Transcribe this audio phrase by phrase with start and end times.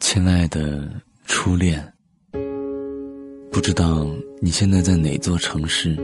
[0.00, 0.88] 亲爱的
[1.24, 1.92] 初恋，
[3.50, 4.06] 不知道
[4.40, 5.96] 你现在在哪座城市，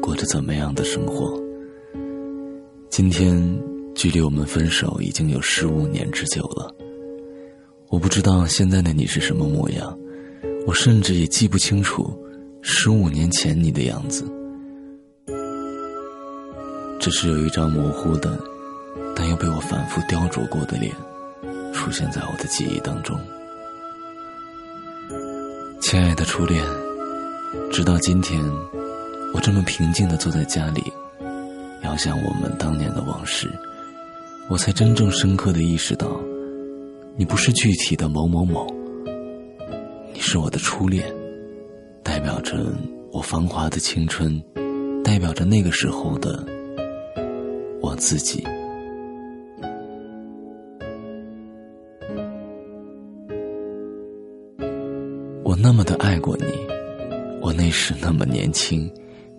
[0.00, 1.38] 过着怎么样的生活？
[2.88, 3.36] 今天
[3.94, 6.72] 距离我们分手已经有十五年之久了。
[7.88, 9.98] 我不知道现在的你是什么模样，
[10.66, 12.16] 我甚至也记不清楚
[12.62, 14.24] 十五年前你的样子，
[17.00, 18.38] 只是有一张模糊的，
[19.14, 20.94] 但又被我反复雕琢过的脸，
[21.72, 23.18] 出现在我的记忆当中。
[25.80, 26.64] 亲爱的初恋，
[27.72, 28.40] 直到今天，
[29.34, 30.82] 我这么平静的坐在家里，
[31.82, 33.50] 遥想我们当年的往事，
[34.48, 36.20] 我才真正深刻的意识到，
[37.16, 38.66] 你不是具体的某某某，
[40.12, 41.04] 你是我的初恋，
[42.04, 42.72] 代表着
[43.10, 44.40] 我繁华的青春，
[45.02, 46.44] 代表着那个时候的
[47.80, 48.46] 我自己。
[55.50, 56.44] 我那么的爱过你，
[57.40, 58.88] 我那时那么年轻，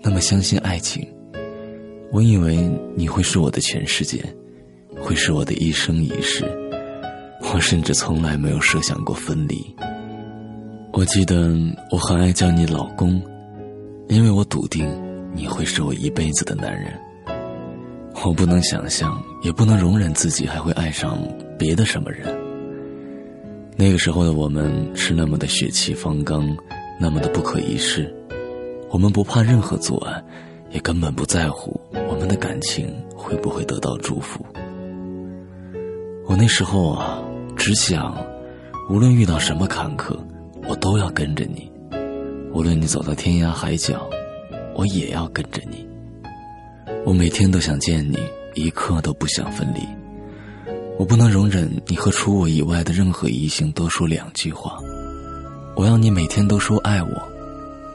[0.01, 1.07] 那么相信爱情。
[2.11, 4.21] 我以为你会是我的全世界，
[4.99, 6.43] 会是我的一生一世。
[7.41, 9.65] 我甚至从来没有设想过分离。
[10.91, 11.57] 我记得
[11.89, 13.21] 我很爱叫你老公，
[14.09, 14.85] 因为我笃定
[15.33, 16.91] 你会是我一辈子的男人。
[18.25, 21.25] 我不能想象，也不能容忍自己还会爱上
[21.57, 22.40] 别的什么人。
[23.75, 26.55] 那个时候的我们是那么的血气方刚，
[26.99, 28.13] 那么的不可一世。
[28.89, 30.23] 我们不怕任何阻碍，
[30.69, 34.45] 也根本不在乎我们的感情会不会得到祝福。
[36.27, 37.21] 我那时候啊，
[37.55, 38.15] 只想，
[38.89, 40.15] 无论遇到什么坎坷，
[40.67, 41.71] 我都要跟着你；
[42.53, 44.07] 无论你走到天涯海角，
[44.75, 45.87] 我也要跟着你。
[47.05, 48.19] 我每天都想见你，
[48.53, 49.81] 一刻都不想分离。
[50.97, 54.77] 我不能容忍你和除我以外的任何异性多说两句话。
[55.75, 57.09] 我要你每天都说爱我，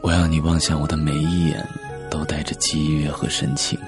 [0.02, 1.64] 我要你望向我的每一眼
[2.10, 3.78] 都带着激越和深情。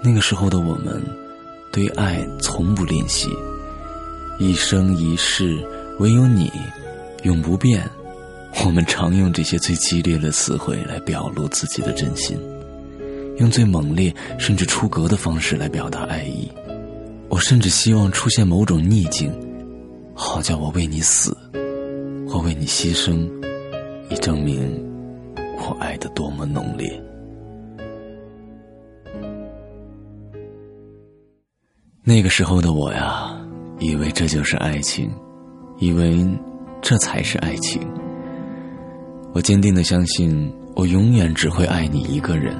[0.00, 1.02] 那个时候的我们，
[1.72, 3.28] 对爱从不吝惜，
[4.38, 5.58] 一生一世
[5.98, 6.52] 唯有你，
[7.24, 7.82] 永不变。
[8.64, 12.38] 我们常用这些最激烈的词汇来表露自己的真心，
[13.38, 16.48] 用最猛烈甚至出格的方式来表达爱意。
[17.30, 19.32] 我甚至希望出现某种逆境，
[20.14, 21.36] 好叫我为你死，
[22.26, 23.28] 或为你牺牲，
[24.10, 24.58] 以证明
[25.58, 27.00] 我爱的多么浓烈。
[32.02, 33.38] 那个时候的我呀，
[33.78, 35.10] 以为这就是爱情，
[35.78, 36.26] 以为
[36.80, 37.80] 这才是爱情。
[39.34, 42.56] 我坚定的相信，我永远只会爱你一个人，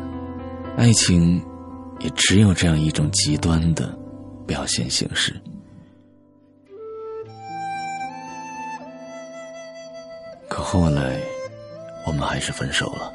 [0.77, 1.43] 爱情
[2.00, 3.99] 也只有这样一种极端的。
[4.48, 5.38] 表现形式。
[10.48, 11.20] 可后来，
[12.06, 13.12] 我们还是分手了，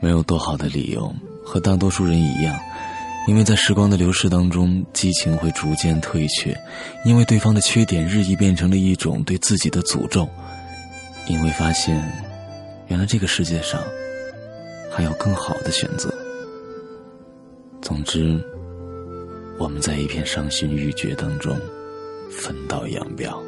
[0.00, 1.12] 没有多好的理由，
[1.42, 2.56] 和大多数人一样，
[3.26, 6.54] 因为在时光的流逝当中，激情会逐渐退却，
[7.06, 10.28] 因为对方的缺点日益变成了一种对自己的诅咒，
[11.26, 11.96] 因为发现，
[12.88, 13.82] 原来这个世界上
[14.90, 16.14] 还有更好的选择。
[17.80, 18.38] 总之。
[19.62, 21.56] 我们在一片伤心欲绝当中
[22.28, 23.40] 分道扬镳。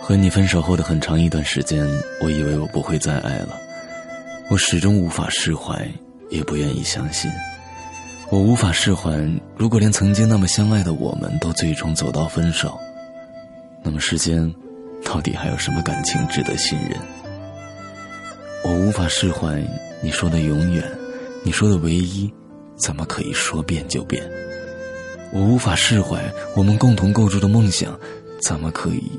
[0.00, 1.86] 和你分手后的很长一段时间，
[2.22, 3.60] 我以为我不会再爱了，
[4.48, 5.86] 我始终无法释怀，
[6.30, 7.30] 也不愿意相信。
[8.30, 9.12] 我无法释怀，
[9.54, 12.80] 如果连曾经那么相爱的我们都最终走到分手，
[13.82, 14.50] 那么世间
[15.04, 16.98] 到底还有什么感情值得信任？
[18.64, 19.62] 我无法释怀。
[20.06, 20.88] 你说的永远，
[21.42, 22.32] 你说的唯一，
[22.76, 24.22] 怎么可以说变就变？
[25.32, 26.22] 我无法释怀
[26.54, 27.98] 我们共同构筑的梦想，
[28.40, 29.10] 怎么可以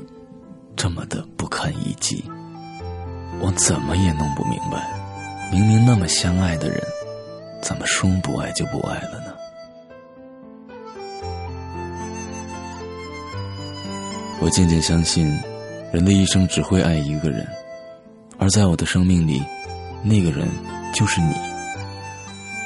[0.74, 2.24] 这么的不堪一击？
[3.38, 4.90] 我怎么也弄不明白，
[5.52, 6.82] 明明那么相爱的人，
[7.60, 9.34] 怎么说不爱就不爱了呢？
[14.40, 15.30] 我渐渐相信，
[15.92, 17.46] 人的一生只会爱一个人，
[18.38, 19.42] 而在我的生命里。
[20.02, 20.48] 那个人
[20.94, 21.34] 就是你。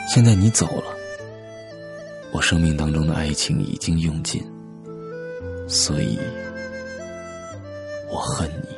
[0.09, 0.95] 现在你走了，
[2.33, 4.43] 我生命当中的爱情已经用尽，
[5.69, 6.19] 所以
[8.11, 8.69] 我恨你。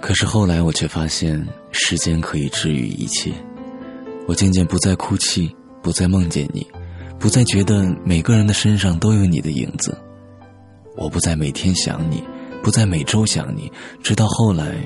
[0.00, 3.32] 可是后来我却发现，时间可以治愈一切。
[4.28, 6.66] 我渐渐不再哭泣，不再梦见你，
[7.18, 9.96] 不再觉得每个人的身上都有你的影子。
[10.96, 12.22] 我不再每天想你，
[12.62, 13.70] 不再每周想你，
[14.02, 14.76] 直到后来，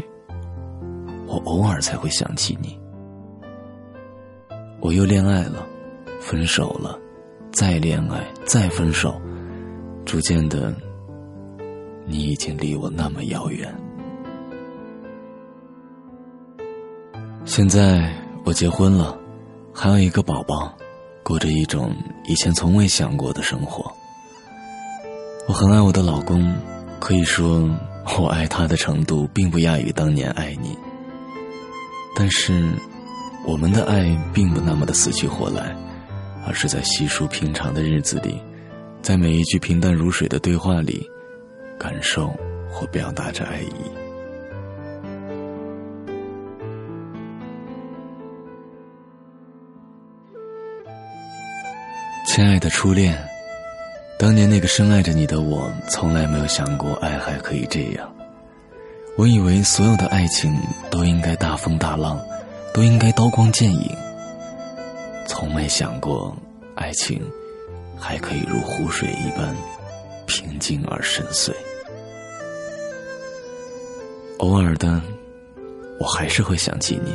[1.27, 2.79] 我偶尔才会想起你。
[4.81, 5.67] 我又恋爱了，
[6.21, 6.99] 分手了，
[7.51, 9.21] 再恋爱，再分手，
[10.05, 10.73] 逐渐的，
[12.07, 13.75] 你已经离我那么遥远。
[17.45, 18.13] 现在
[18.45, 19.19] 我结婚了，
[19.73, 20.73] 还有一个宝宝，
[21.25, 21.93] 过着一种
[22.29, 23.93] 以前从未想过的生活。
[25.49, 26.53] 我很爱我的老公，
[26.99, 27.71] 可以说
[28.19, 30.77] 我爱他的程度并不亚于当年爱你。
[32.17, 32.65] 但是，
[33.47, 34.05] 我们的爱
[34.35, 35.77] 并不那么的死去活来，
[36.47, 38.43] 而是在细数平常的日子里，
[39.03, 41.09] 在每一句平淡如水的对话里，
[41.79, 42.35] 感受
[42.69, 43.73] 或表达着爱意。
[52.27, 53.36] 亲爱的初恋。
[54.19, 58.11] 当年那个深爱着你的我，从来没有想过爱还可以这样。
[59.19, 60.55] 我以为所有的爱情
[60.91, 62.19] 都应该大风大浪，
[62.73, 63.91] 都应该刀光剑影。
[65.27, 66.35] 从没想过，
[66.75, 67.21] 爱情
[67.99, 69.55] 还可以如湖水一般
[70.27, 71.53] 平静而深邃。
[74.39, 75.01] 偶尔的，
[76.01, 77.13] 我还是会想起你。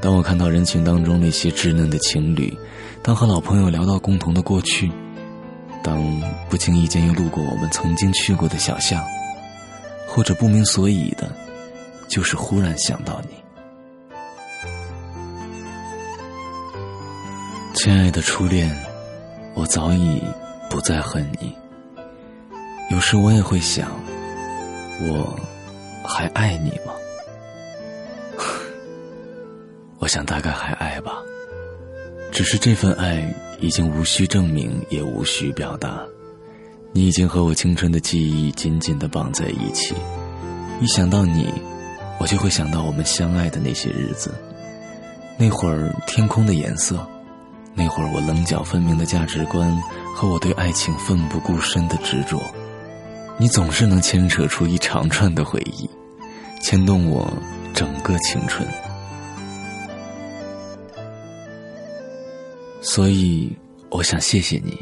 [0.00, 2.52] 当我看到人群当中那些稚嫩的情侣，
[3.02, 4.90] 当和老朋友聊到共同的过去。
[5.86, 9.06] 当不经意间又路过我们曾经去过的小巷，
[10.08, 11.30] 或者不明所以的，
[12.08, 13.36] 就是忽然想到你，
[17.72, 18.68] 亲爱的初恋，
[19.54, 20.20] 我早已
[20.68, 21.54] 不再恨你。
[22.90, 23.88] 有时我也会想，
[25.02, 25.38] 我
[26.04, 26.92] 还爱你吗？
[30.00, 31.12] 我想大概还爱吧。
[32.32, 33.22] 只是这份爱
[33.60, 36.00] 已经无需证明，也无需表达。
[36.92, 39.94] 你已经和我青春的记忆紧紧的绑在一起。
[40.80, 41.52] 一想到你，
[42.18, 44.34] 我就会想到我们相爱的那些日子。
[45.38, 47.06] 那会儿天空的颜色，
[47.74, 49.70] 那会儿我棱角分明的价值观
[50.14, 52.40] 和我对爱情奋不顾身的执着。
[53.38, 55.88] 你总是能牵扯出一长串的回忆，
[56.62, 57.30] 牵动我
[57.74, 58.66] 整个青春。
[62.88, 63.50] 所以，
[63.90, 64.78] 我想谢谢你，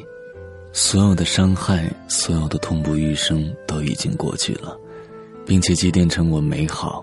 [0.74, 4.78] 所有的伤害，所有的痛不欲生，都已经过去了，
[5.46, 7.02] 并且积淀成我美好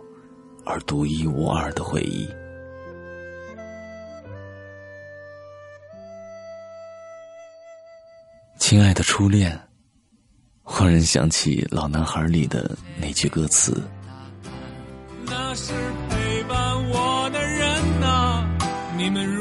[0.63, 2.30] 而独一无二的回忆。
[8.59, 9.59] 亲爱的初恋，
[10.62, 13.81] 忽然想起《老男孩》里的那句歌词
[15.25, 15.74] ：“那是
[16.09, 18.48] 陪伴我的人呐，
[18.95, 19.40] 你们如。”？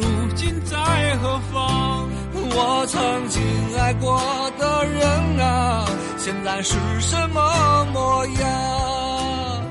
[2.52, 3.42] 我曾经
[3.78, 4.20] 爱过
[4.58, 5.86] 的人啊，
[6.18, 9.64] 现在是什么模样？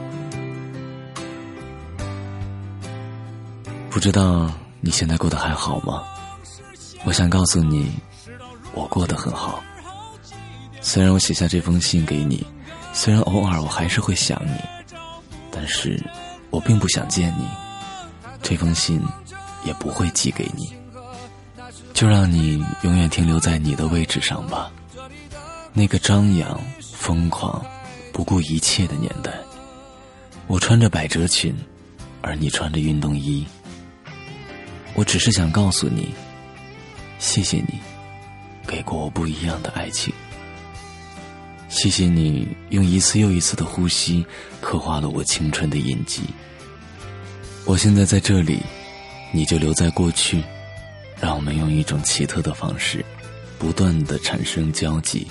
[3.90, 4.50] 不知道
[4.82, 6.04] 你现在过得还好吗？
[7.06, 7.92] 我想告诉你，
[8.74, 9.62] 我过得很好。
[10.82, 12.46] 虽然我写下这封信给你，
[12.94, 14.54] 虽然偶尔我还是会想你，
[15.52, 16.02] 但是
[16.50, 17.46] 我并不想见你，
[18.42, 19.02] 这封信
[19.66, 20.79] 也不会寄给你。
[22.00, 24.72] 就让你永远停留在你的位置上吧，
[25.74, 26.58] 那个张扬、
[26.94, 27.62] 疯狂、
[28.14, 29.34] 不顾一切的年代。
[30.48, 31.54] 我穿着百褶裙，
[32.22, 33.46] 而你穿着运动衣。
[34.94, 36.16] 我只是想告诉你，
[37.20, 37.78] 谢谢你，
[38.66, 40.14] 给过我不一样的爱情。
[41.68, 44.26] 谢谢你用一次又一次的呼吸，
[44.62, 46.22] 刻画了我青春的印记。
[47.66, 48.62] 我现在在这里，
[49.34, 50.42] 你就留在过去。
[51.22, 53.04] 让我们用一种奇特的方式，
[53.58, 55.28] 不断的产生交集。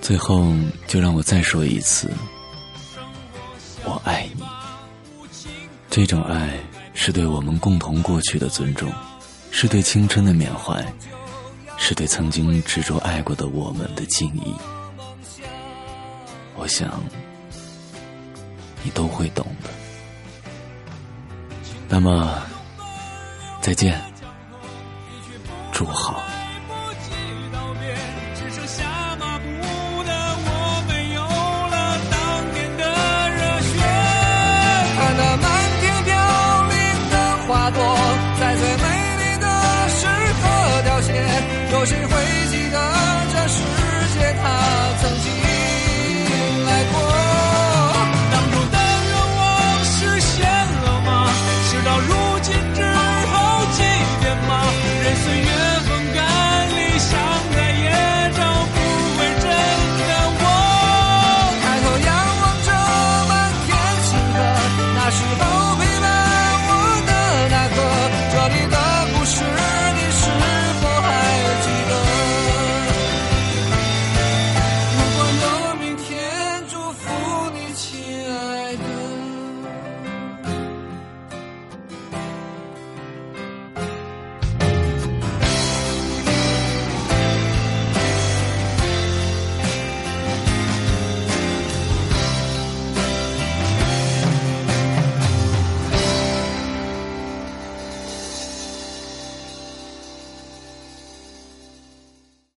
[0.00, 0.52] 最后，
[0.86, 2.10] 就让我再说一次：
[3.84, 4.42] 我爱你。
[5.90, 6.58] 这种爱
[6.92, 8.92] 是对我们共同过去的尊重，
[9.50, 10.84] 是对青春的缅怀，
[11.76, 14.54] 是对曾经执着爱过的我们的敬意。
[16.56, 17.00] 我想，
[18.82, 19.70] 你都会懂的。
[21.88, 22.42] 那么。
[23.60, 24.00] 再见，
[25.72, 26.27] 祝好。